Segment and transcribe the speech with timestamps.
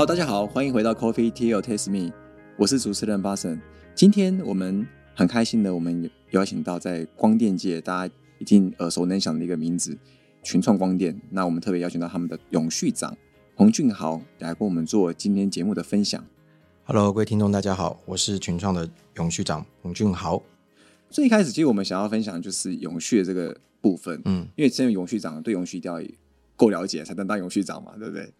[0.00, 2.10] Hello，大家好，欢迎回到 Coffee Tea or Taste Me，
[2.56, 3.60] 我是主持人巴神。
[3.94, 9.94] 今天我们很开心的，我们邀请到在光电界大家已经耳熟能详的一个名字——
[10.42, 11.20] 群创光电。
[11.28, 13.14] 那我们特别邀请到他们的永续长
[13.54, 16.24] 洪俊豪来跟我们做今天节目的分享。
[16.84, 20.42] Hello，各位听众，大家好，我是群创的永续长洪俊豪。
[21.10, 26.00] 最一开始，其实我们想要分享就是永续的这个部分，嗯，因为身为永续长，对永续一定要
[26.56, 28.32] 够了解，才能当永续长嘛，对不对？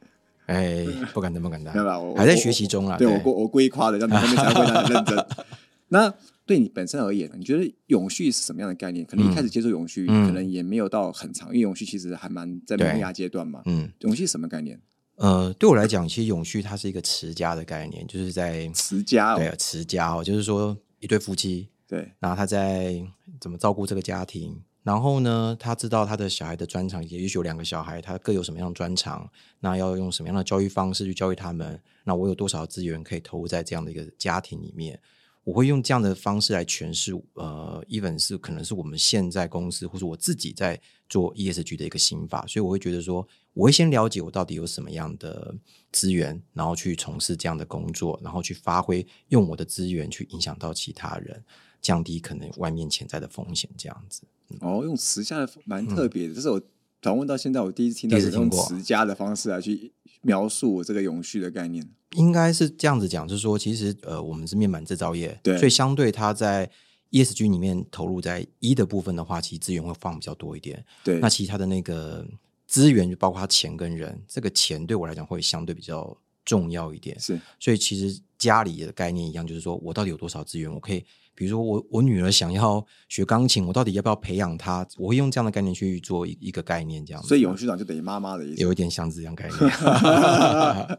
[0.50, 1.72] 哎，不敢当，不敢当
[2.14, 2.96] 还在学习中啦。
[2.96, 5.26] 对我故我故意夸的，让你后面才会很认真。
[5.88, 6.12] 那
[6.44, 9.04] 对你本身而言，你觉得永续是什么样的概念？
[9.06, 13.62] 可能一开始接触永续，嗯可能也没有到很长，因为永续其实还蛮在萌芽阶段嘛。
[13.66, 14.80] 嗯，永续是什么概念？
[15.16, 23.00] 呃，对我来讲，其实永续它是一个持家的概念，就是在持家对哦，持家哦，就是说一对夫妻，对然后他在
[23.40, 31.80] 怎么照顾这个家庭，然后呢，他知道他的小孩的专长，也许有两个小孩，他各有什么样的专长，那要用什么样的教育方式去教育他们？
[32.04, 34.98] 那我有多少资源可以投入在这样的一个家庭里面？
[35.44, 45.54] 我会用这样的方式来诠释，呃，even 是可能是我们现在公司或者我自己在做 ESG 的一个心法，所以我会觉得说，我会先了解我到底有什么样的
[45.90, 51.42] 资源，然后去从事这样的工作，然后去发挥用我的资源去影响到其他人，
[51.80, 54.22] 降低可能外面潜在的风险，这样子。
[54.60, 56.60] 哦，用持家的蛮特别的，这是我
[57.02, 59.92] 访问到现在我第一次听到第一次有用听过持家的方式来去
[60.22, 61.88] 描述我这个永续的概念。
[62.16, 66.68] 应该是这样子讲，就是说，其实呃，我们是面板制造业，对所以相对它在
[67.12, 70.84] ESG 里面投入在一的部分的话，其实资源会放比较多一点。
[71.04, 72.26] 对，那其他的那个
[72.66, 77.18] 资源就包括钱跟人，这个钱对我来讲会相对比较重要一点。
[77.20, 81.04] 是所以其实家里的概念一样，就是说我到底有多少资源，我可以，
[81.40, 84.86] 比如说我我女儿想要学钢琴，我到底要不要培养她？
[84.98, 87.28] 我会用这样的概念去做一一个概念，这样子。
[87.28, 88.60] 所以永续长就等于妈妈的意思。
[88.60, 89.58] 有一点像这样概念。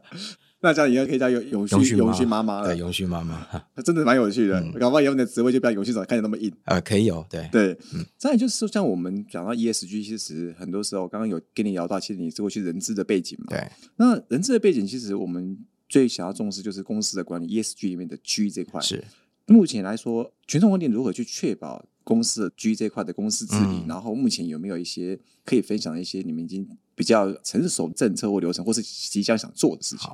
[0.64, 3.48] 那这样以后可以叫永永续永续妈妈了对，，永续妈妈，
[3.86, 4.60] 真的蛮有趣的。
[4.60, 6.52] 嗯搞不好以后你的职位就不要永续长看起来那么硬。
[6.66, 7.48] 呃，可以有对。
[7.52, 7.78] 对，
[8.18, 13.46] 再来就是说，像我们讲到 ESG，其实很多时候刚刚有跟你聊到，其实你是过去人资的背景嘛。
[13.50, 15.56] 对，那人资的背景，其实我们
[15.88, 18.82] 最想要重视就是公司的管理 ESG 里面的 G 这块。
[18.82, 19.04] 是
[19.46, 23.84] 目前来说，全创光电如何去确保公司的 G 这块的公司治理？
[23.84, 30.10] 嗯然后目前有没有一些可以分享的一些你们已经比较成熟政策或流程，或是即将想做的事情？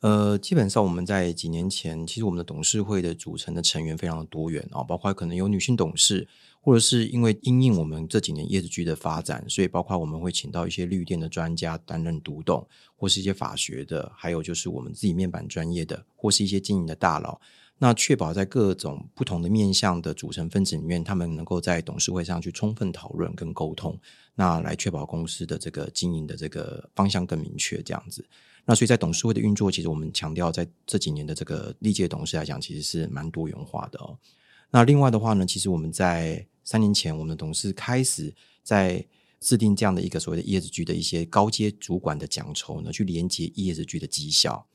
[0.00, 6.28] 呃，基本上我们在几年前，其实我们的董事会的组成的成员非常的多元啊、包括可能有女性董事，
[6.60, 17.40] 或者是因为因应我们这几年业 s g 的发展，所以包括我们会请到一些绿电的专家担任独董，或是一些法学的，还有就是我们自己面板专业的，或是一些经营的大佬。
[17.78, 23.98] 那确保在各种不同的面向的组成分子里面，他们能够在董事会上去充分讨论跟沟通，
[24.36, 28.24] 那来确保公司的这个经营的这个方向更明确，这样子。
[28.64, 34.16] 那所以在董事会的运作，其实我们强调在这几年的这个历届董事来讲，其实是蛮多元化的哦。
[34.70, 39.04] 那另外的话呢，其实我们在三年前，我们的董事开始在
[39.40, 44.66] 制定这样的一个所谓的 ESG 的一些高阶主管的奖酬呢，去连接 ESG 的绩效。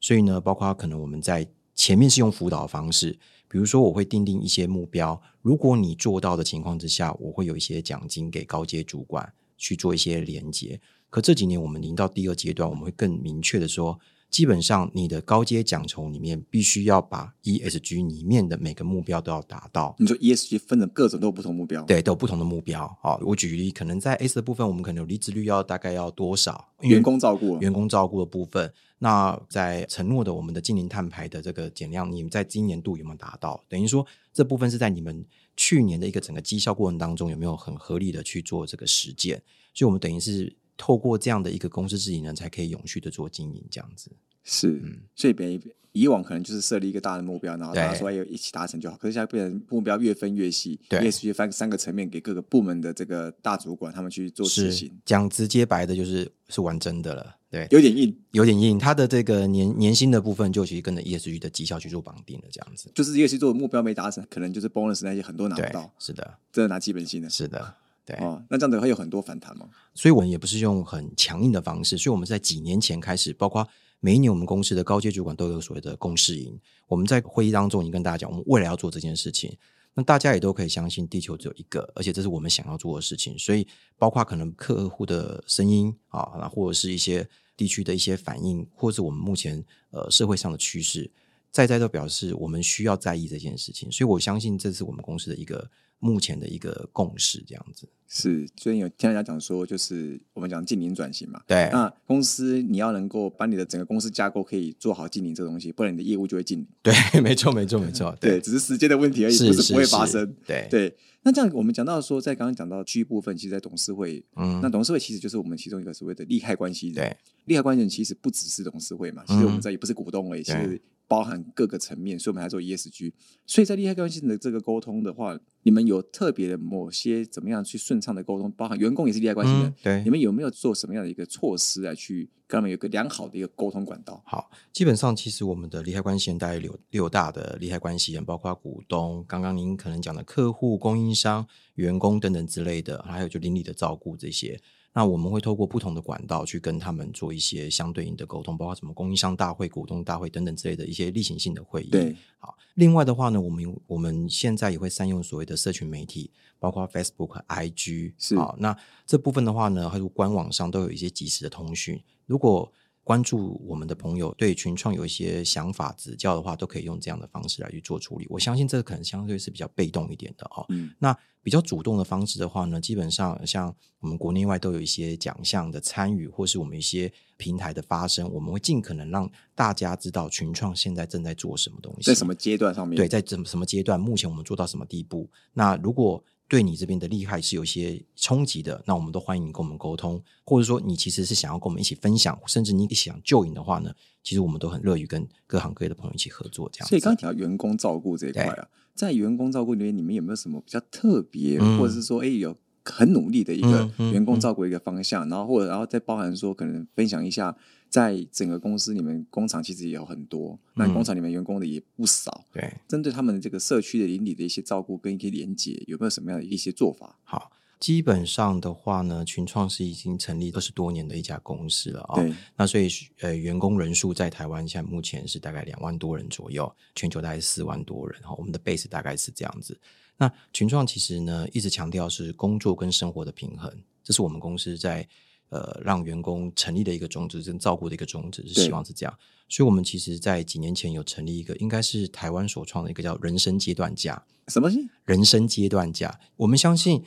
[0.00, 1.48] 所以呢，包括可能我们在
[1.78, 3.16] 前面是用辅导方式，
[3.46, 10.80] 比如说我会定定一些目标，如果你做到的情况之下，我会有一些奖金给高阶主管去做一些连接。
[11.08, 13.96] 可这几年我们临到第二阶段，我们会更明确的说，
[14.30, 19.96] 基本上你的高阶奖酬里面必须要把 ESG 里面的每个目标都要达到。
[19.98, 22.86] 你说 ESG 分的各种都有不同目标，，对，都有不同的目标。
[23.00, 26.68] 好，我举例，可能在 S 的部分，我们可能有离职率要大概要多少？
[26.80, 28.72] 员工照顾，员工照顾的部分。
[29.00, 33.62] 那在承诺的我们的近零碳排的这个减量，你们在今年度有没有达到？
[33.68, 35.24] 等于说这部分是在你们
[35.56, 39.40] 去年的一个整个绩效过程当中有没有很合理的去做这个实践？
[39.72, 44.10] 所以我们等于是透过这样的一个公司治理呢，才可以永续的做经营这样子。
[44.44, 44.80] 是，
[45.14, 45.60] 所以别
[45.92, 48.96] 以往可能就是设立一个大的目标，然后大家对说要一起达成就好。
[48.96, 57.36] 可是现在变成目标越分越细对，ESG 分三个层面给各个部门的这个大主管他们去做执是行，讲直接白的，就是是玩真的了。
[57.50, 58.16] 对，有点硬。
[58.30, 62.90] 有点硬，他的这个年年薪的部分就其实跟着 ESG 的绩效去做绑定了，这样子。
[62.94, 67.28] 就是 ESG 做的目标没达成，可能就是 bonus 那些很多拿不到，，是的，真的拿基本薪的。
[67.28, 67.74] 是的，
[68.08, 68.24] 对。
[68.24, 69.68] 哦，那这样子会有很多反弹吗？
[69.94, 73.68] 所以我们也不是用很强硬的方式，所以我们在几年前开始，包括
[74.00, 79.56] 每一年我们公司的高阶主管都有所谓的共识营，我们在会议当中已经跟大家讲，我们未来要做这件事情。
[79.94, 83.36] 那大家也都可以相信，地球只有一个，而且这是我们想要做的事情。
[83.36, 83.66] 所以，
[83.98, 91.10] 包括可能客户的声音啊，那或者是一些地区的一些反应，或者是我们目前呃社会上的趋势，
[91.50, 95.68] 在在都表示我们需要在意这件事情，所以我相信这是我们公司的一个
[95.98, 97.88] 目前的一个共识，这样子。
[98.08, 101.42] 是，所以有听人家讲说，就是我们讲近邻转型嘛。
[101.46, 106.66] 对，那公司你要能够把你的整个公司架构可以做好近邻这个东西，不然你的业务就会近邻。
[106.82, 108.16] 对，没错，没错，没错。
[108.18, 110.34] 对，只是时间的问题而已，是不是不会发生。
[110.46, 110.96] 对，对。
[111.22, 116.94] 那这样我们讲到说，在刚刚讲到区域部分，其实，在董事会，嗯，那董事会其实就是我们其中一个所谓的利害关系人。
[116.94, 120.80] 对，利害关系人其实不只是董事会嘛，其实我们在也不是股东而已，其实。
[121.08, 123.12] 包含各个层面，所以我们还做 ESG。
[123.46, 128.52] 所以在利害关系的这个沟通的话，你们有特别的某些怎么样去顺畅的沟通？
[128.52, 134.22] 包含员工也是利害关系人，对，你们有没有做什么样的一个措施来去跟他们有个良好的一个沟通管道？
[134.26, 141.46] 好，基本上其实我们的利害关系人大概有六大的利害关系人，包括股东，刚刚您可能讲的客户、供应商、
[141.76, 144.60] 员工等等之类的，还有就邻里的照顾这些。
[144.98, 151.88] 那我们会透过不同的管道去跟他们做一些相对应的沟通，包括什么供应商大会、股东大会等等之类的一些例行性的会议。
[151.88, 152.58] 对，好。
[152.74, 158.12] 另外的话呢，我们我们现在也会善用所谓的社群媒体，包括 Facebook、IG。
[158.18, 162.02] 是啊，那这部分的话呢，还有官网上都有一些及时的通讯。
[162.26, 162.72] 如果
[163.08, 168.26] 关注我们的朋友对群创有一些想法指教的话，都可以用这样的方式来去做处理。
[168.28, 170.66] 我相信这个可能相对是比较被动一点的哦。
[170.68, 182.94] 嗯，那比较主动的方式的话呢，基本上像我们国内外都有一些奖项的参与，或是我们一些平台的发生，我们会尽可能让大家知道群创现在正在做什么东西，在什么阶段上面？
[182.94, 183.98] 对，在怎什么阶段？
[183.98, 185.30] 目前我们做到什么地步？
[185.54, 193.92] 那如果对你这边的利害是有些冲击的，那我们都欢迎你跟我们沟通，或者说你其实是想要跟我们一起分享，甚至你想救引的话呢，
[194.22, 196.70] 其实我们都很乐于跟各行各业的朋友一起合作。
[196.72, 207.54] 这样，所以刚刚提到员工照顾这一块啊，在员工照顾里面，你们有没有什么比较特别，或者是说，哎，有很努力的一个员工照顾一个方向，然后或者然后再包含说，可能分享一下。
[207.88, 212.44] 在整个公司里面，工厂其实也有很多，那工厂里面员工的也不少。
[212.52, 217.18] 对，针对他们的这个社区的邻里的一些照顾跟一些连接，有没有什么样的一些做法？
[217.24, 217.50] 好，
[217.80, 222.16] 基本上的话呢，群创是已经成立二十多年的一家公司了啊。
[222.16, 222.88] 对，那所以
[223.20, 228.34] 呃，员工人数在台湾现在目前是大概两万多人左右，全球大概四万多人哈。
[228.36, 229.78] 我们的 base 大概是这样子。
[230.18, 233.72] 那群创其实呢，一直强调是工作跟生活的平衡，
[234.04, 235.08] 这是我们公司在。
[235.50, 239.18] 呃，让员工成立的一个宗旨，跟照顾的一个宗旨，是希望是这样。
[239.48, 244.22] 所以，我们其实，在几年前有成立一个，应该是台湾所创的一个叫“人生阶段价”。
[244.48, 244.78] 什么是？
[245.06, 246.20] 人生阶段价？
[246.36, 247.02] 我们相信，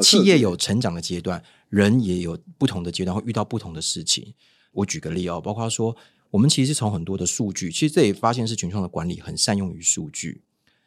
[0.00, 4.34] 企业有成长的阶段，人也有不同的阶段，会遇到不同的事情。
[4.70, 5.96] 我举个例哦，包括说，
[6.30, 10.42] 我们其实从很多的数据，其实这也发现是群创的管理很善用于数据。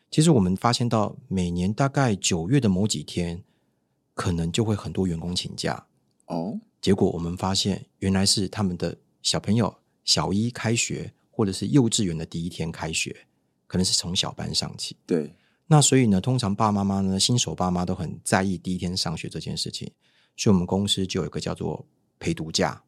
[0.10, 3.44] 其实我们发现到，每年大概九月的某几天，
[4.14, 5.88] 可能就会很多员工请假
[6.28, 6.62] 哦。
[6.80, 9.76] 结果我们发现，原来是他们的小朋友
[10.06, 13.14] 小一开学，或者是幼稚园的第一天开学，
[13.66, 14.96] 可能是从小班上起。
[15.06, 15.34] 对，
[15.66, 19.92] 那所以呢，通常爸爸妈妈呢，新手爸妈都很在意第一天上学这件事情，
[20.38, 21.86] 所以我们公司就有一个叫做
[22.20, 22.84] 陪读假，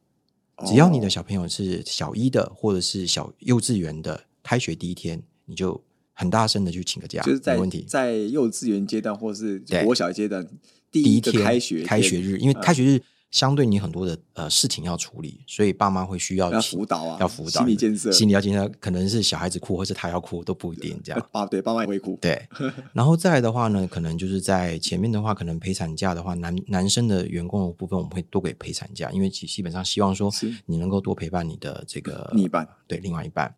[0.65, 5.83] 只要你的小朋友是小一的，或者是小幼稚园的，开学第一天，你就
[6.13, 10.47] 很大声的去请个假，就是在问题，在幼稚园阶段或是国小阶段
[10.91, 13.01] 第一天开学开学日，因为开学日。
[13.31, 21.25] 相对你很多的呃事情要处理，所以爸妈会需要要辅导啊，要辅导心理建设，心理要建设，可能是小孩子哭，或是他要哭都不一定这样。
[21.31, 22.17] 爸对爸妈也会哭。
[22.19, 22.47] 对，
[22.91, 30.31] 然后再来的话呢，可能就是在前面的话，可能陪产假的话，男男生的员工的部分，我们会多给陪产假，因为基基本上希望说
[30.65, 33.53] 你能够多陪伴你的这个另一半，对另外一半。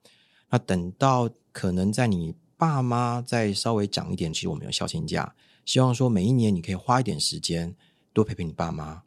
[0.50, 7.74] 那等到可能在你爸妈再稍微长一点，其实我们有孝亲假，希望说每一年你可以花一点时间
[8.12, 9.04] 多陪陪你爸妈。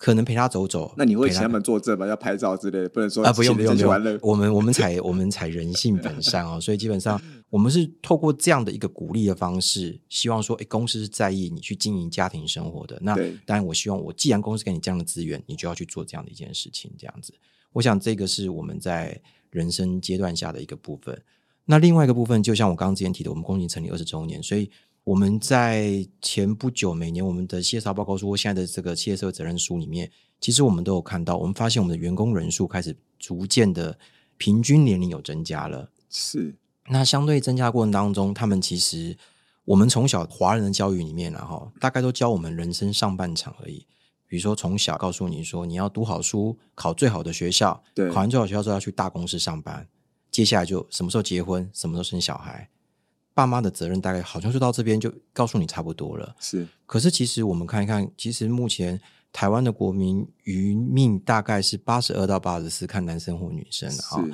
[0.00, 2.06] 可能陪他走走，那你会请他们坐正吗？
[2.06, 4.18] 要拍照之类的，不能说啊，不用不用不用。
[4.22, 12.96] 我们我们 采我们采人性本善哦， 所以基本上我们是透过这样的一个鼓励的方式，希望说，哎，公司是在意你去经营家庭生活的。
[13.02, 17.34] 那当然，我希望我既然公司给你这样的资源，你就要去做这样的一件事情，这样子。
[17.72, 21.20] 我想这个是我们在人生阶段下的一个部分。
[21.64, 24.70] 那另外一个部分，就像我刚刚之前提的，我们公司成立二十周年，所以。
[25.08, 33.98] 我们在前不久，每年我们的 CSR 报告书，现在的这个企业社会责任书里面，其实我们都有看到，我们发现我们的员工人数开始逐渐的
[34.36, 35.90] 平均年龄有增加了。
[36.10, 36.54] 是，
[36.88, 39.16] 那相对增加过程当中，他们其实
[39.64, 43.86] 我们从小华人的教育里面，然后大概都教我们人生上半场而已。
[44.26, 49.88] 比如说从小告诉你说，你要读好书，考最好的学校，对，考完最好学校之后要去大公司上班，
[50.30, 52.68] 接下来就什么时候结婚，什么时候生小孩。
[53.38, 56.34] 爸妈的责任大概好像就到这边就告诉你差不多了。
[56.40, 59.00] 是，可是其实我们看一看，其实目前
[59.32, 64.26] 台湾的国民余命大概是八十二到八十四，看男生或女生啊。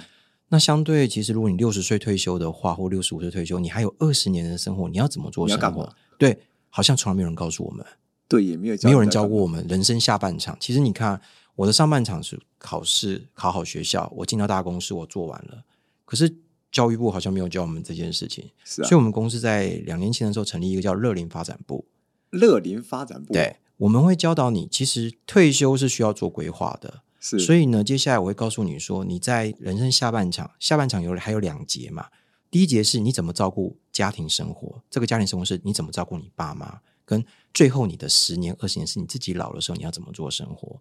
[0.48, 5.94] 那相对，其实如果你六十岁退休的话，或六十五岁退休，你还有二十年的生活，你要怎么做生活？
[6.16, 6.38] 对，
[6.70, 7.84] 好像从来没有人告诉我们。
[8.26, 10.56] 对，也没有没有人教过我们人生下半场。
[10.58, 11.20] 其实你看，
[11.56, 15.62] 我的上半场是考试，考好学校，我进到大公司，我做完了。
[16.06, 16.34] 可是
[16.74, 18.84] 教育部好像没有教我们这件事情，是啊。
[18.88, 21.86] 所以我们公司在两年前的时候成立一个叫乐龄发展部。
[22.30, 27.02] 乐龄发展部，对，我们会教导你，其实退休是需要做规划的。
[27.20, 32.08] 是，所以呢，接下来我会告诉你说，你在人生下半场，下半场有还有两节嘛。
[32.50, 40.80] 第一节是你怎么照顾家庭生活，这个家庭生活是你怎么照顾你爸妈，跟最后你的十年、二十年是你自己老的时候你要怎么做生活。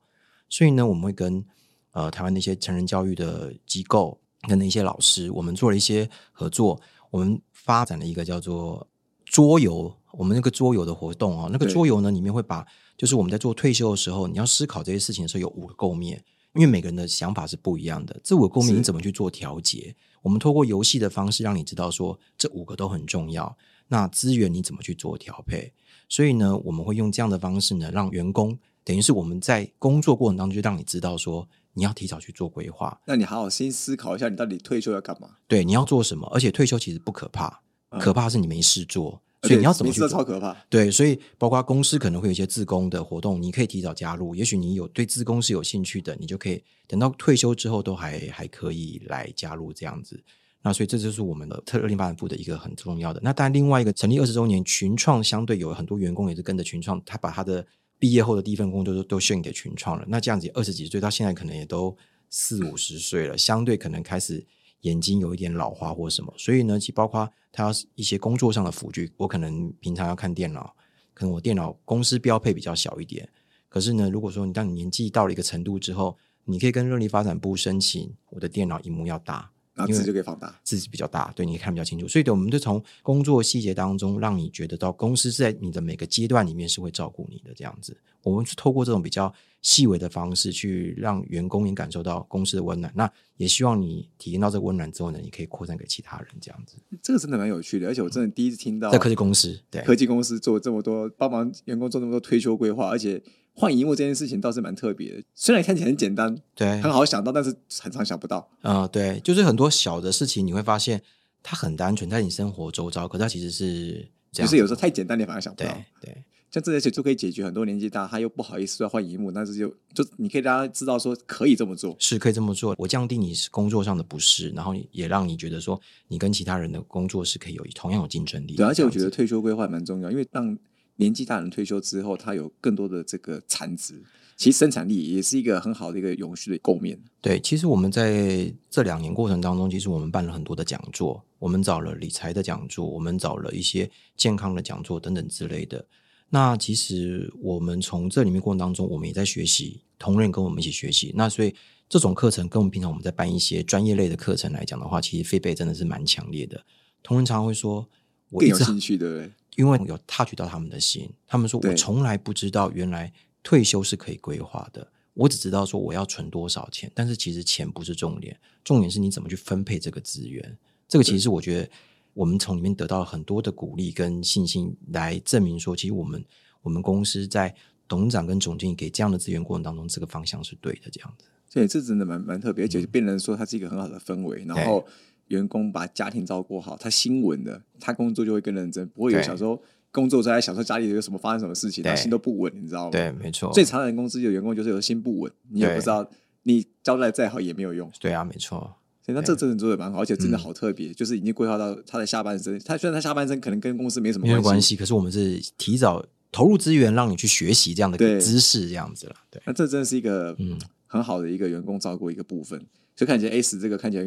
[0.49, 1.45] 所以呢，我们会跟
[1.91, 6.79] 呃台湾那些成人教育的机构跟那些老师，我们做了一些合作，
[7.11, 8.87] 我们发展了一个叫做
[9.25, 9.93] 桌游。
[10.11, 12.63] 我们那个桌游的活动哦，那个桌游呢里面会把，
[12.95, 16.23] 就是我们在做退休的时候，你要思考这些事情的时候，有五个构面，
[16.53, 18.15] 因为每个人的想法是不一样的。
[18.23, 19.95] 这五个构面你怎么去做调节？
[20.21, 23.57] 我们透过游戏的方式让你知道说这五个都很重要。
[23.87, 25.73] 那资源你怎么去做调配？
[26.07, 32.99] 所以呢，我们会用这样的方式呢，让员工等于是我们在工作过程当中就让你知道说你要提早去做规划。
[33.05, 35.29] 那你好好先思考一下，你到底退休要干嘛？
[35.47, 36.27] 对，你要做什么？
[36.33, 37.61] 而且退休其实不可怕，
[37.99, 39.21] 可怕是你没事做。
[39.43, 39.99] 所以你要怎么去？
[40.07, 40.55] 超可怕。
[40.69, 44.33] 对，所以包括公司可能会有一些自工的活动，你可以提早加入。
[44.33, 50.17] 也许你有对自工是有兴趣的，你就可以等到退休之后都还还可以来加入这样子。
[50.61, 53.19] 那所以这就是我们的特立发展部的一个很重要的。
[53.21, 57.67] 那当然，另外一个成立二十周年群创，相对有很多员工也是跟着群创，他把他的
[58.03, 60.03] 毕业后的第一份工作都都献给群创了。
[60.09, 61.95] 那这样子二十几岁到现在可能也都
[62.29, 64.45] 四五十岁了，相对可能开始。
[64.81, 70.75] 眼睛有一点老花或什么，所以呢，其包括他一些工作上的辅具，我可能平常要看电脑，
[71.13, 73.29] 可能我电脑公司标配比较小一点。
[73.69, 79.49] 可是呢，如果说你当你年纪到了一个程度之后，你可以跟热力发展部申请，我的电脑荧幕要大。
[79.75, 82.07] 然后字就可以放大，字比较大，对，你看比较清楚。
[82.07, 87.97] 所以，我们就从工作细节当中，让你觉得到公司在你的每个阶段里面是会照顾你的这样子。
[88.21, 92.93] 我们是透过这种比较细微的方式，去让员工也感受到公司的温暖。
[92.95, 96.77] 那也希望你体验到这个温暖之后呢，你可以扩散给其他人这样子。
[97.01, 103.21] 这个真的蛮有趣的，而且我真的第一次听到在科技公司，对科技公司做这么多帮忙员工做那么多退休规划，而且。
[103.55, 108.49] 换荧幕这件事情倒是蛮特别的，虽然看起来很简单，对，很好想到，但是很常想不到。
[108.61, 111.01] 啊，对，就是很多小的事情，你会发现
[111.43, 114.47] 它很单纯，在你生活周遭，可它其实是这样。
[114.47, 115.69] 就是有时候太简单，你反而想不到。
[116.01, 122.75] 对，像这些就可以解决很多年纪大他又不好意思要换荧幕，但是就就你可以让他知道说可以这么做，是可以这么做。
[122.77, 128.55] 我降低你工作上的不适，然后也让你觉得说你跟其他人的工作是可以有同样有竞争力。
[128.55, 130.57] 对，而且我觉得退休规划蛮重要，因为让
[130.97, 134.03] 年纪大人退休之后，他有更多的这个产值。
[134.35, 136.99] 其实生产力也是一个很好的一个永续的构面。
[137.21, 145.85] 对，其实我们在这两年过程当中，其实我们办了很多的讲座，我们找了理财的讲座，我们找了一些健康的讲座等等之类的。
[146.29, 151.13] 那其实我们从这里面过程当中，我们也在学习，同仁跟我们一起学习。
[151.15, 151.53] 那所以
[151.87, 156.65] 这种课程跟我们平常我们在办一些专业类的课程来讲的话，其实费备真的是蛮强烈的。
[157.03, 157.87] 同仁常常会说，
[158.31, 161.09] 我有兴趣的，因为有 touch 到他们的心。
[161.27, 163.11] 他们说我从来不知道原来。
[163.45, 170.57] 退休是可以规划的，我只知道说我要存多少钱，但是其实钱不是重点，重点是你怎么去分配这个资源。
[170.87, 171.69] 这个其实是我觉得
[172.13, 176.23] 我们从里面得到很多的鼓励跟信心，来证明说，其实我们
[176.61, 177.53] 我们公司在
[177.85, 180.89] 董事长跟总经理给这样的资源过程当中，这个方向是对的。
[180.89, 184.87] 这样子，对，这真的蛮蛮特别，而且变成说它是一个很好的氛围，然后
[185.27, 189.61] 员工把家庭照顾好，他心稳的，他工作就会更认真，不会有小时候。
[189.91, 192.89] 工作在想说家里有什么发生什么事情，他心都不稳，你知道吗？
[192.89, 193.53] 对，没错。
[193.53, 196.09] 最常人公司有员工就是有心不稳，你也不知道，
[196.41, 197.91] 你交代再好也没有用。
[197.99, 198.75] 对啊，没错。
[199.05, 202.59] 所以那这真的做的蛮好，而且真的好特别，就是已经规划到他的下半生。
[202.65, 209.15] 他虽然他下半生可能跟公司没什么关系，可是我们是提早投入资源，让你去学习这样的知识，这样子了。
[209.29, 212.57] 对，那这真的是一个嗯很好的一个员工照顾一个部分。
[212.95, 214.03] 所以看起来 S 这个看起来，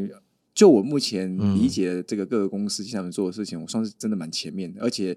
[0.56, 5.16] 就我目前理解这个各个公司下面做的事情，我算是真的蛮前面的，而且。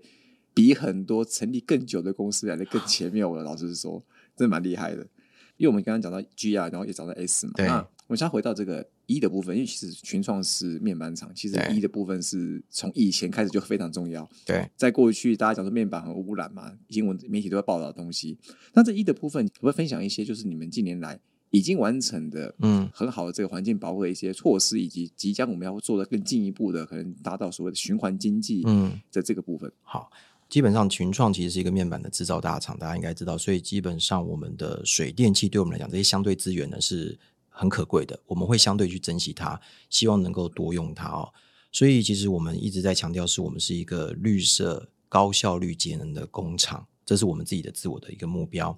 [0.52, 4.04] 比很多成立更久的公司来的更前面，我老实说，
[4.36, 5.08] 真的蛮厉害的。
[5.56, 7.54] 因为我们刚刚讲到 G R，，然后也讲到 S 嘛。
[7.60, 14.28] 那我们先回到这个一的部分，因为其实群创是面板厂，其实一的部分是从以前开始就非常重要。
[14.46, 18.38] 对，在过去大家讲说面板很污染嘛，新闻媒体都在报道的东西。
[18.74, 21.18] 那这一的部分，可不可以分享一些，就是你们近年来
[21.52, 29.72] 已经完成的，嗯，很好的这个环境保护的一些措施，以及即将我们要做的更进一步的，可能达到所谓的循环经济，嗯，的这个部分。
[29.82, 30.10] 好。
[30.50, 37.16] 基本上群创其实是一个面板的制造大厂，大家应该知道，所以基本上我们的水电气对我们来讲，这些相对资源呢是
[37.50, 41.30] 很可贵的，我们会相对去珍惜它，希望能够多用它哦。
[41.72, 48.76] 所以其实我们一直在强调，是我们是一个绿色、高效率、节能的工厂，这是我们自己的自我的一个目标。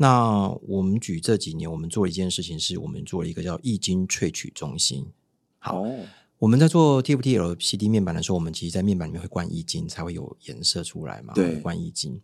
[0.00, 5.04] 那我们举这几年，我们做了一件事情，是我们做了一个叫易经萃取中心。
[5.58, 5.84] 好，
[6.38, 11.34] 我们在做 TFT LCD 面板的时候，我们其实在面板里面会灌易经，才会有颜色出来嘛。
[11.34, 12.20] 对，灌易晶。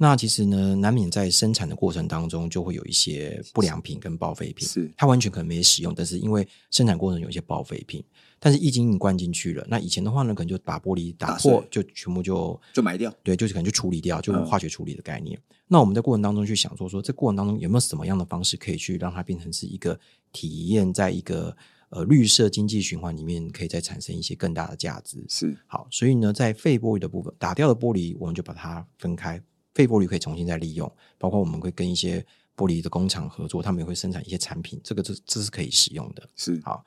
[0.00, 4.66] 那其实呢，难免在生产的过程当中，就会有一些不良品跟报废品。
[4.66, 8.02] 是，它完全可能没使用，但是因为生产过程有一些报废品，
[8.38, 13.12] 但是一经你灌进去了，那以前的话呢，可能就把玻璃打破，就全部就就埋掉。
[13.24, 15.36] 对，就是可能就处理掉，就化学处理的概念。
[15.66, 19.98] 那我们在过程当中去想说，说这过程当中有没有什么样的方式可以去让它变成是一个
[20.30, 21.56] 体验，在一个
[21.88, 25.24] 呃绿色经济循环里面，可以再产生一些更大的价值。
[25.28, 29.42] 是，好，所以呢，在废玻璃的部分，打掉的玻璃，我们就把它分开。
[29.78, 32.20] 废玻璃可以重新再利用，包括我们会跟一些
[32.56, 36.28] 玻璃的工厂合作，他们也会生产一些产品，这个这这是可以使用的。
[36.34, 36.84] 是好，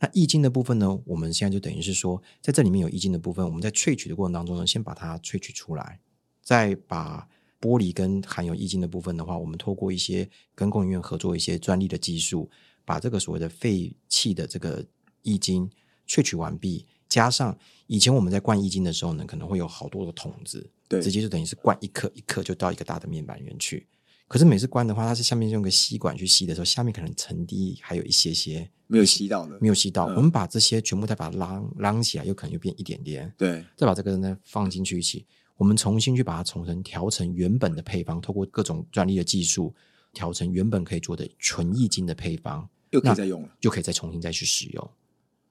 [0.00, 1.00] 那易经的部分呢？
[1.06, 6.00] 我们现在就等于是说，在这里面有易经的部分，我们在萃取的过程当中呢，先把它萃取出来，
[6.42, 7.28] 再把
[7.60, 12.50] 玻璃跟含有易经的部分的话，我们透过一些跟供应院合作一些专利的技术，
[12.84, 14.84] 把这个所谓的废弃的这个
[15.22, 15.70] 易经
[16.08, 16.84] 萃取完毕。
[17.08, 17.56] 加上
[17.86, 23.86] 以前我们在灌易经的时候呢，可能会有好多的桶子，对，直接就等于是灌一颗一颗就到一个大的面板里面去。
[24.28, 30.06] 可是每次灌的话，它是下面用个吸管去吸的时候，下面可能沉滴还有一些些没有吸到的，没有吸到。
[30.06, 39.74] 我们把这些全部再把它拉拉起来，又可能又变一点点，对，再把这个呢放进去一起，我们重新去把它重成调成原本的配方，透过各种专利的技术
[40.12, 44.90] 调成原本可以做的纯易晶的配方，又可以再用了，就可以再重新再去使用。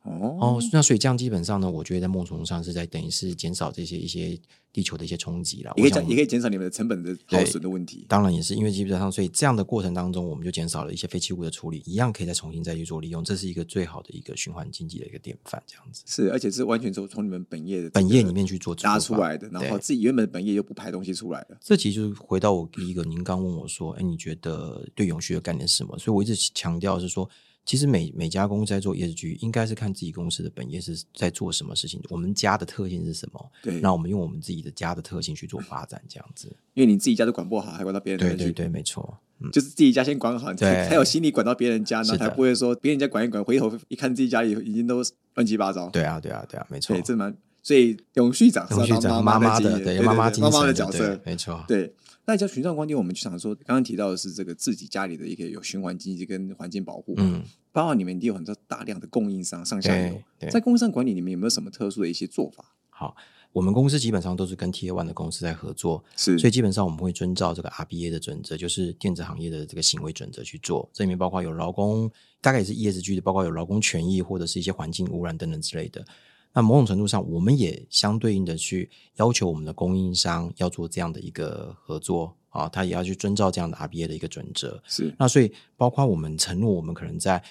[0.04, 4.36] 哦，那所以这样基本上呢，我觉得在某种上是在等于是减少这些一些
[4.74, 8.06] 地球的一些冲击了，也可以减也可以减少你们的成本的耗损的问题。
[8.10, 15.62] 当然也是因为基本上，所以这样的过程当中，我们就减少了一些废弃物的处理，一样可以再重新再去做利用，这是一个最好的一个循环经济的一个典范。
[15.68, 21.58] 这样子是，而且是完全从从你们本业的本业里面去做拉出来的，然后自己原本本业又不排东西出来了。
[21.62, 25.96] 这其实就是回到我第一个，您刚问我说，哎，你觉得对永续的概念是什么？
[26.00, 27.30] 所以我一直强调是说。
[27.64, 32.02] 其实每每家公司在做 ESG，应该是看自己公司的本业是在做什么事情。
[32.10, 33.52] 我们家的特性是什么？
[33.62, 36.56] 对，那我们用我们自己的家的特性去做发展，这样子。
[36.74, 39.20] 因为你自己家都管不好，还管到别人对对对，没错，
[39.54, 45.04] 就是自己家先管好，才有心理管到别人家，然后才不会说别人家管一管，回头一看自己家里已经都
[45.36, 45.90] 乱七八糟。
[45.90, 46.96] 对啊，对啊，对啊，没错。
[46.96, 51.64] 对，这蛮所以永续长永续长妈妈的对妈妈妈妈的角色，没错。
[51.68, 51.94] 对。
[52.24, 62.64] 那叫群众观点，我们就想说，刚刚提到的是这个自己家里的一个有循环经济跟环境保护，嗯，包括你们也有很多大量的供应商上下游，在供应商管理里面有没有什么特殊的一些做法？
[62.92, 63.16] 好，
[63.52, 76.06] 我们公司基本上都是跟 T A One 的公司在合作，是，所以基本上我们会遵照这个 R B A 的准则，就是电子行业的这个行为准则去做，这里面包括有劳工，大概也是 E S G 的，包括有劳工权益或者是一些环境污染等等之类的。
[76.54, 84.82] 那某种程度上，我们也相对应的去要求我们的供应商要做这样的一个合作啊，他也要去遵照这样的 RBA 的一个准则。
[84.86, 87.42] 是，那所以包括我们承诺，我们可能在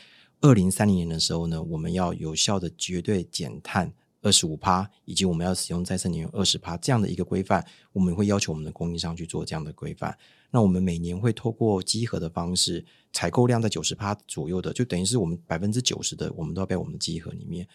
[0.43, 10.17] 二零三零年的时候呢，我们要有效的绝对减碳二十五趴，以及我们要使用再生能源二十趴这样的一个规范，我们会要求我们的供应商去做这样的规范。
[10.51, 17.67] 那我们每年会透过集合的方式，采购量在九十趴左右的，就等于是我们百分之九十的，我们都要被我们的集合里面。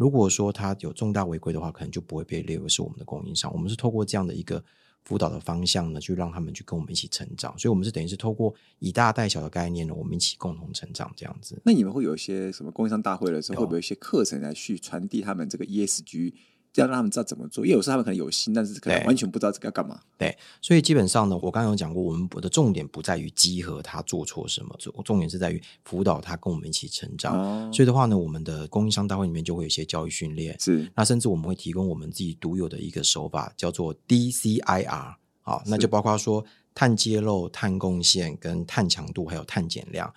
[0.00, 3.52] 如果说他有重大违规的话，可能就不会被列为是我们的供应商。
[3.52, 4.64] 我们是透过这样的一个
[5.04, 7.52] 辅导的方向呢，去让他们去跟我们一起成长。
[7.58, 11.60] 所以，我们是等于是透过以大带小的概念呢，我们一起共同成长这样子。
[11.66, 16.32] 那你们会有一些什么供应商大会的时候，会不会有一些课程来去传递他们这个 ESG？
[16.72, 20.00] 这样让他们知道怎么做，因为有时候他们可能有心，但是可能完全不知道这个要干嘛。
[20.16, 27.72] 对，所以基本上呢，我刚刚有讲过，我们我的重点不在于集合他做错什么，重重点是在于辅导他跟我们一起成长。
[27.72, 35.14] 所以的话呢，我们的供应商大会里面就会有一些教育训练，是那甚至我们会提供我们自己独有的一个手法，叫做 DCIR。
[35.42, 40.12] 好，那就包括说碳揭露、碳贡献、跟碳强度，还有碳减量。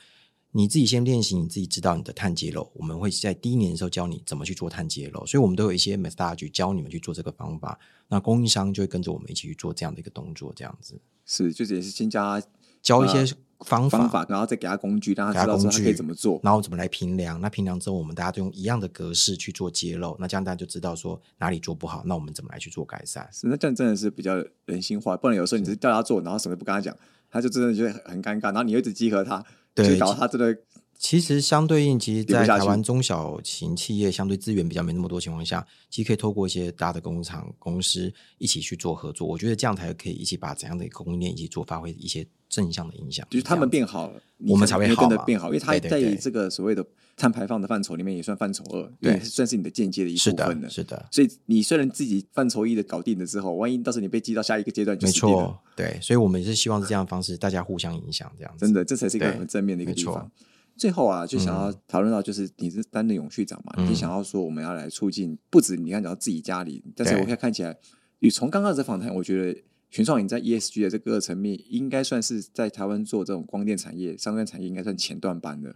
[0.56, 2.70] 你自己先练习，你自己知道你的碳揭露。
[2.76, 7.78] 我们会在第一年的时候教你怎么去做碳揭露，所以我们都有一些 methodology 教你们去做这个方法。
[8.08, 12.40] 那供应商就会跟着我们一起去做这样的一个动作，这样子是，就是也是先教
[12.84, 17.42] 教一些方方法，然后再给他工具，让他知道他可以怎么做，然后怎么来评量。
[17.42, 23.28] 那评量之后，我们大家都用一样的格式去做揭露，那这样大家就知道说哪里做不好，那我们怎么来去做改善。
[23.32, 24.36] 是，那这样真的是比较
[24.66, 26.96] 人性化，不然有时候你是叫他做，然后什么都不跟他讲，
[27.32, 29.44] 他就真的就会很尴尬，然后你又一直集合他，
[29.76, 30.58] 对，搞他真的。
[30.98, 39.28] 其实相对应，其实，在台湾中小型企业相对资源比较没那么多情况下，其实可以透过一些大的工厂公司一起去做合作。
[39.28, 43.28] 我觉得这样才可以一起把怎样的供应链一起做发挥一些正向的影响。
[43.30, 46.86] 就是他们变好了，我们才会好嘛跟着变好，因为它对对对在这个所谓的
[47.18, 58.66] 碳排放的范畴里面也算范畴二，因对为算是你的间接的一是部分的，是的，所以你虽然自己范畴一的搞定了之后，万一到时候你被记到下一个阶段就没错，对，所以我们也是希望是这样的方式，大家互相影响，这样子。
[58.66, 60.32] 真的，这才是一个很正面的一个地方。
[60.76, 63.90] 最后啊，就想要讨论到，就是你是担任永续长嘛，嗯。
[63.90, 67.22] 你想要说我们要来促进，不止你看讲到自己家里，但是对。
[67.22, 67.78] 我看看起来，
[68.20, 75.76] 你从刚刚的这访谈，我觉得群创你在 ESG 的这个层面，应该算是在台湾做这种光电产业、相关产业，应该算前段班的。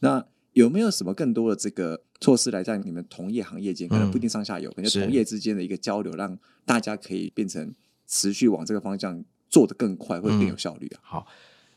[0.00, 7.74] 那有没有什么更多的这个措施来在你们同业行业间，可能不一定上下游，可能是同业之间的一个交流，让大家可以变成
[8.06, 11.00] 持续往这个方向做得更快，或者更有效率啊？
[11.02, 11.26] 好，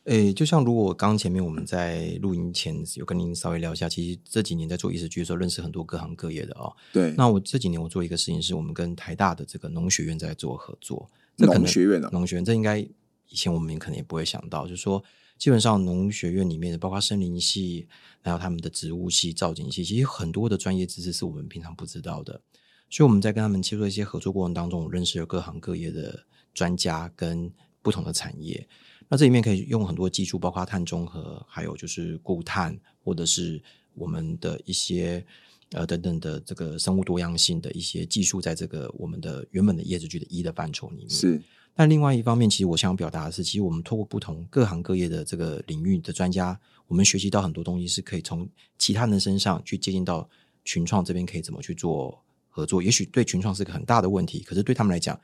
[0.10, 6.76] 诶，就像如果刚前面我们在录音前有跟您稍微聊一下，其实这几年在做 ESG 的时候，认识很多各行各业的哦。
[6.92, 11.08] 对，那我这几年我做一个事情，是我们跟台大的这个农学院在做合作。
[11.38, 15.04] 这可能农学院啊，农学院，这应该以前我们可能也不会想到，就是说，
[15.38, 17.88] 基本上农学院里面的，包括森林系，
[18.24, 22.42] 还有他们的植物系、造景系，其实很多的专业知识是我们平常不知道的。
[22.90, 28.68] 所以我们在跟他们切入一些合作过程当中，我认识了各行各业的专家跟不同的产业。
[29.10, 33.62] 那这里面可以用很多技术，包括碳中和，还有就是固碳，或者是
[33.96, 35.26] 我们的一些
[35.72, 41.10] 呃等等的这个生物多样性的一些技术，在这个我们的原本的业之局的一的范畴里面。
[41.10, 41.42] 是
[41.74, 50.30] 但另外一方面，其实我想表达的是，其实我们透过不同各行各业的这个领域的专家，我们学习到很多东西，是可以从其他人身上去接近到
[50.66, 52.84] 群创这边可以怎么去做合作。
[52.84, 55.20] 也许对群创是个很大的问题，可是对他们来讲，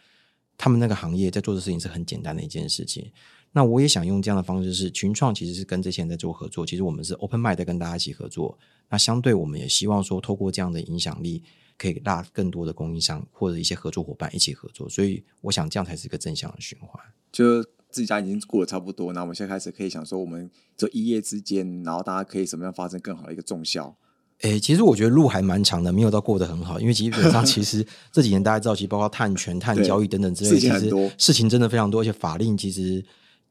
[0.58, 3.12] 他们那个行业在做的事情是很简单的一件事情。
[3.56, 8.58] 那我也想用这样的方式是，群创其实是跟这些人在做合作，其实我们是 open mind 在跟大家一起合作。
[8.89, 11.41] 那相对我们也希望说，透过这样的影响力，
[11.78, 14.89] 可以拉更多的供应商或者一些合作伙伴一起合作。
[14.89, 17.02] 所以我想这样才是一个正向的循环。
[17.32, 23.96] 就自己家已经过得差不多，那我们现在开始可以想说，我们这一夜之间，然后大家可以怎么样发生更好的一个重效？
[24.41, 33.02] 诶，其实我觉得路还蛮长的，没有到过得很好，因为基本上 其实这几年大家知道，其实包括碳权、碳交易等等之类其实事情真的非常多，而且法令其实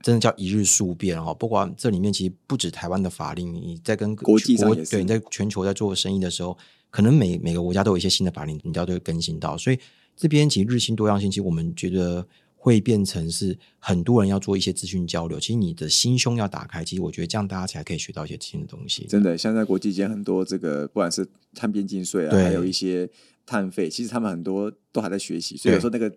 [0.05, 1.35] 真的叫一日数变哦。
[1.35, 6.57] 不管这里面其实不止台湾的法令，你在跟国际上对你在全球在做生意的时候，
[6.91, 9.79] 可能每每个国家都有一些新的法令，你都要都会更新到，所以
[10.15, 12.25] 这边其实日新多样性，其实我们觉得。
[12.57, 19.05] 会变成是很多人要做一些资讯交流，其实你的心胸要打开，其实我觉得这样大家才可以学到一些新的东西。
[19.07, 23.07] 真的，像在国际间很多这个，不管是碳边境税啊，对还有一些
[23.45, 26.11] 碳费，其实他们很多都还在学习，所以对有时候那个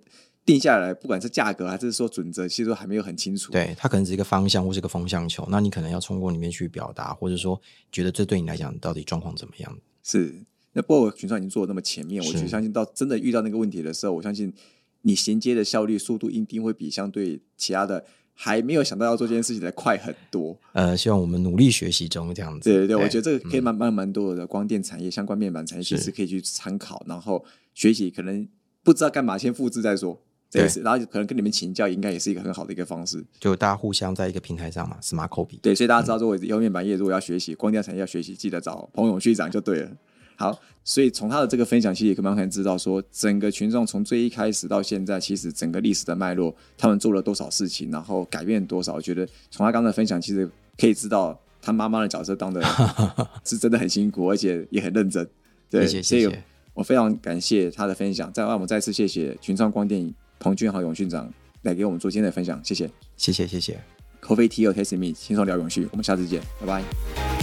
[0.48, 9.78] 定下来，不管是价格还是说准则，其实都还没有很清楚。，对，它可能是一个方向或是一个风向球，那你可能要通过里面去表达，或者说觉得这对你来讲到底状况怎么样？
[10.02, 10.34] 是。
[10.74, 14.54] 那不过我群创已经做的那么前面，我是就相信到真的遇到那个问题的时候，我相信
[15.02, 20.56] 你衔接的效率、速度一定会比相对其他的还没有想到要做这件事情的快很多。
[20.74, 22.70] 呃，希望我们努力学习中这样子。
[22.70, 28.12] 对对对，我觉得这个可以慢慢蛮蛮多的光电产业、相关面板产业，其实可以去参考，然后学习。
[28.12, 28.48] 可能
[28.84, 30.22] 不知道干嘛，先复制再说。
[30.50, 33.24] 这是，然后可能跟你们请教，应该也是一个很好的一个方式。
[33.40, 35.60] 就大家互相在一个平台上嘛，Smart Copy。
[35.62, 39.92] 对，所以大家知道，如果以后面板业如果要学习光电产业要学习，记得找彭永旭长就对了。
[40.40, 48.94] 好，所以从他的这个分享，其实也可以知道说，整个群众从最一开始到现在，其实整个历史的脉络，他们做了多少事情，然后改变多少。
[48.94, 52.62] 我觉得从他刚才的分享，其实可以知道他妈妈的角色当的
[53.44, 55.28] 是真的很辛苦，而且也很认真。
[55.72, 56.44] 对，谢谢所以谢谢
[56.76, 58.32] 我非常感谢他的分享。
[58.32, 60.00] 再让我们再次谢谢群创光电
[60.40, 61.32] 彭俊豪永训长
[61.64, 62.90] 来给我们做今天的分享，谢谢。
[63.16, 63.80] 谢谢谢谢。
[64.22, 67.37] Coffee Tea or Taste Me，轻松聊永续，我们下次见，拜拜。